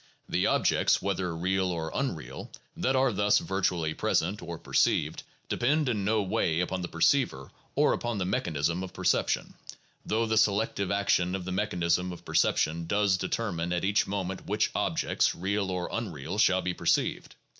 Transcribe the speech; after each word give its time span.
The 0.27 0.47
objects, 0.47 0.99
whether 0.99 1.35
real 1.37 1.67
or 1.69 1.91
unreal, 1.93 2.49
that 2.75 2.95
are 2.95 3.13
thus 3.13 3.37
virtually 3.37 3.93
present, 3.93 4.41
or 4.41 4.57
perceived, 4.57 5.21
depend 5.47 5.87
in 5.87 6.03
no 6.03 6.23
way 6.23 6.59
upon 6.59 6.81
the 6.81 6.87
perceiver 6.87 7.51
or 7.75 7.93
upon 7.93 8.17
the 8.17 8.25
mechanism 8.25 8.81
of 8.81 8.93
perception, 8.93 9.53
though 10.03 10.25
the 10.25 10.37
selective 10.39 10.89
action 10.89 11.35
of 11.35 11.45
the 11.45 11.51
mechanism 11.51 12.11
of 12.11 12.25
perception 12.25 12.87
does 12.87 13.15
determine 13.15 13.71
at 13.71 13.85
each 13.85 14.07
moment 14.07 14.47
which 14.47 14.71
objects, 14.73 15.35
real 15.35 15.69
or 15.69 15.87
unreal, 15.91 16.39
shall 16.39 16.63
be 16.63 16.73
perceived. 16.73 17.35